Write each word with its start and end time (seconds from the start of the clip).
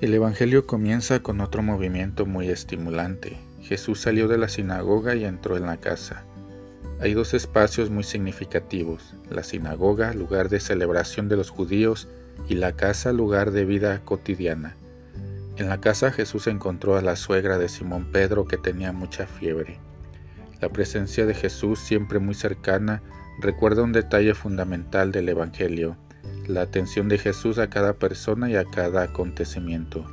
El 0.00 0.14
Evangelio 0.14 0.66
comienza 0.66 1.20
con 1.20 1.42
otro 1.42 1.62
movimiento 1.62 2.24
muy 2.24 2.48
estimulante. 2.48 3.36
Jesús 3.60 4.00
salió 4.00 4.28
de 4.28 4.38
la 4.38 4.48
sinagoga 4.48 5.14
y 5.14 5.26
entró 5.26 5.58
en 5.58 5.66
la 5.66 5.76
casa. 5.76 6.24
Hay 7.00 7.12
dos 7.12 7.34
espacios 7.34 7.90
muy 7.90 8.02
significativos, 8.02 9.14
la 9.28 9.42
sinagoga, 9.42 10.14
lugar 10.14 10.48
de 10.48 10.58
celebración 10.58 11.28
de 11.28 11.36
los 11.36 11.50
judíos, 11.50 12.08
y 12.48 12.54
la 12.54 12.72
casa, 12.72 13.12
lugar 13.12 13.50
de 13.50 13.66
vida 13.66 14.02
cotidiana. 14.02 14.74
En 15.58 15.68
la 15.68 15.82
casa 15.82 16.10
Jesús 16.10 16.46
encontró 16.46 16.96
a 16.96 17.02
la 17.02 17.14
suegra 17.14 17.58
de 17.58 17.68
Simón 17.68 18.10
Pedro 18.10 18.46
que 18.46 18.56
tenía 18.56 18.92
mucha 18.92 19.26
fiebre. 19.26 19.80
La 20.62 20.70
presencia 20.70 21.26
de 21.26 21.34
Jesús, 21.34 21.78
siempre 21.78 22.20
muy 22.20 22.34
cercana, 22.34 23.02
recuerda 23.38 23.82
un 23.82 23.92
detalle 23.92 24.32
fundamental 24.32 25.12
del 25.12 25.28
Evangelio, 25.28 25.98
la 26.50 26.62
atención 26.62 27.08
de 27.08 27.18
Jesús 27.18 27.58
a 27.58 27.70
cada 27.70 27.94
persona 27.94 28.50
y 28.50 28.56
a 28.56 28.64
cada 28.64 29.02
acontecimiento. 29.02 30.04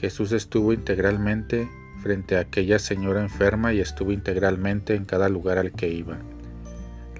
Jesús 0.00 0.32
estuvo 0.32 0.72
integralmente 0.72 1.68
frente 2.02 2.36
a 2.36 2.40
aquella 2.40 2.78
señora 2.78 3.22
enferma 3.22 3.72
y 3.72 3.80
estuvo 3.80 4.12
integralmente 4.12 4.94
en 4.94 5.04
cada 5.04 5.28
lugar 5.28 5.58
al 5.58 5.72
que 5.72 5.88
iba. 5.88 6.18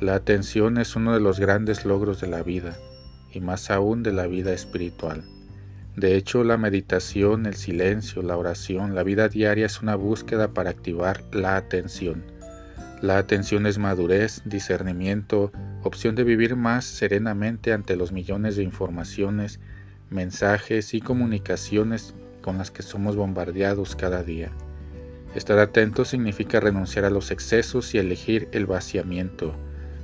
La 0.00 0.14
atención 0.14 0.78
es 0.78 0.94
uno 0.94 1.14
de 1.14 1.20
los 1.20 1.40
grandes 1.40 1.84
logros 1.84 2.20
de 2.20 2.28
la 2.28 2.42
vida, 2.42 2.76
y 3.32 3.40
más 3.40 3.70
aún 3.70 4.02
de 4.02 4.12
la 4.12 4.26
vida 4.26 4.52
espiritual. 4.52 5.24
De 5.96 6.14
hecho, 6.16 6.44
la 6.44 6.58
meditación, 6.58 7.46
el 7.46 7.54
silencio, 7.54 8.22
la 8.22 8.36
oración, 8.36 8.94
la 8.94 9.02
vida 9.02 9.28
diaria 9.28 9.64
es 9.64 9.80
una 9.80 9.96
búsqueda 9.96 10.48
para 10.48 10.68
activar 10.68 11.24
la 11.32 11.56
atención. 11.56 12.35
La 13.02 13.18
atención 13.18 13.66
es 13.66 13.76
madurez, 13.76 14.40
discernimiento, 14.46 15.52
opción 15.82 16.14
de 16.14 16.24
vivir 16.24 16.56
más 16.56 16.86
serenamente 16.86 17.74
ante 17.74 17.94
los 17.94 18.10
millones 18.10 18.56
de 18.56 18.62
informaciones, 18.62 19.60
mensajes 20.08 20.94
y 20.94 21.02
comunicaciones 21.02 22.14
con 22.40 22.56
las 22.56 22.70
que 22.70 22.82
somos 22.82 23.14
bombardeados 23.14 23.96
cada 23.96 24.22
día. 24.22 24.50
Estar 25.34 25.58
atento 25.58 26.06
significa 26.06 26.58
renunciar 26.58 27.04
a 27.04 27.10
los 27.10 27.30
excesos 27.30 27.94
y 27.94 27.98
elegir 27.98 28.48
el 28.52 28.64
vaciamiento, 28.64 29.54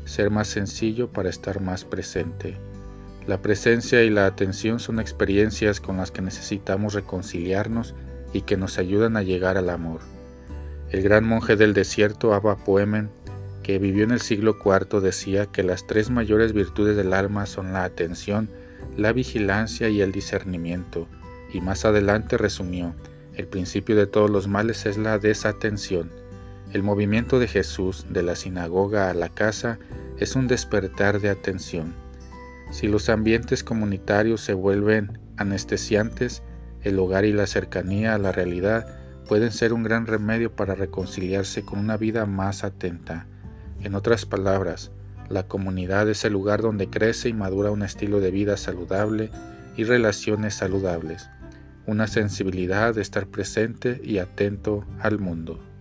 ser 0.05 0.31
más 0.31 0.48
sencillo 0.48 1.11
para 1.11 1.31
estar 1.31 1.63
más 1.63 1.87
presente. 1.87 2.59
La 3.27 3.41
presencia 3.41 4.03
y 4.03 4.11
la 4.11 4.27
atención 4.27 4.81
son 4.81 5.01
experiencias 5.01 5.81
con 5.81 5.97
las 5.97 6.11
que 6.11 6.20
necesitamos 6.20 6.93
reconciliarnos 6.93 7.95
y 8.35 8.43
que 8.43 8.59
nos 8.59 8.77
ayudan 8.77 9.17
a 9.17 9.23
llegar 9.23 9.57
al 9.57 9.70
amor. 9.70 10.01
El 10.93 11.01
gran 11.01 11.25
monje 11.25 11.57
del 11.57 11.73
desierto, 11.73 12.35
Abba 12.35 12.59
Poemen, 12.59 13.09
que 13.62 13.79
vivió 13.79 14.05
en 14.05 14.11
el 14.11 14.21
siglo 14.21 14.59
IV, 14.62 15.01
decía 15.01 15.47
que 15.47 15.62
las 15.62 15.87
tres 15.87 16.11
mayores 16.11 16.53
virtudes 16.53 16.98
del 16.98 17.15
alma 17.15 17.47
son 17.47 17.73
la 17.73 17.85
atención, 17.85 18.51
la 18.98 19.15
vigilancia 19.15 19.89
y 19.89 20.03
el 20.03 20.13
discernimiento, 20.13 21.09
y 21.51 21.63
más 21.63 21.87
adelante 21.87 22.37
resumió, 22.37 22.95
el 23.35 23.47
principio 23.47 23.97
de 23.97 24.07
todos 24.07 24.29
los 24.29 24.48
males 24.48 24.85
es 24.85 24.98
la 24.98 25.19
desatención. 25.19 26.11
El 26.75 26.83
movimiento 26.83 27.39
de 27.39 27.48
Jesús 27.48 28.05
de 28.11 28.23
la 28.23 28.37
sinagoga 28.37 29.09
a 29.09 29.15
la 29.15 29.31
casa 29.31 29.79
es 30.19 30.37
un 30.37 30.47
despertar 30.47 31.20
de 31.20 31.31
atención. 31.31 31.95
Si 32.70 32.87
los 32.87 33.09
ambientes 33.09 33.65
comunitarios 33.65 34.43
se 34.43 34.53
vuelven 34.53 35.19
anestesiantes, 35.39 36.43
el 36.83 36.98
hogar 36.98 37.25
y 37.25 37.33
la 37.33 37.47
cercanía 37.47 38.15
a 38.15 38.19
la 38.19 38.31
realidad 38.31 39.02
pueden 39.28 39.53
ser 39.53 39.73
un 39.73 39.83
gran 39.83 40.06
remedio 40.06 40.55
para 40.55 40.75
reconciliarse 40.75 41.65
con 41.65 41.78
una 41.78 41.97
vida 41.97 42.27
más 42.27 42.65
atenta. 42.65 43.27
En 43.81 43.95
otras 43.95 44.27
palabras, 44.27 44.91
la 45.29 45.48
comunidad 45.48 46.09
es 46.09 46.25
el 46.25 46.33
lugar 46.33 46.62
donde 46.62 46.91
crece 46.91 47.29
y 47.29 47.33
madura 47.33 47.70
un 47.70 47.83
estilo 47.83 48.20
de 48.20 48.31
vida 48.31 48.56
saludable 48.56 49.31
y 49.77 49.84
relaciones 49.84 50.55
saludables, 50.55 51.29
una 51.87 52.06
sensibilidad 52.06 52.95
de 52.95 53.02
estar 53.02 53.27
presente 53.27 54.01
y 54.05 54.19
atento 54.19 54.85
al 55.01 55.19
mundo. 55.19 55.72